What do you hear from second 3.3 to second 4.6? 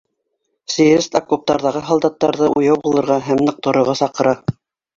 ныҡ торорға саҡыра.